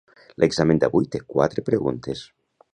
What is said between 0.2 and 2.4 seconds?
L'examen d'avui té quatre preguntes.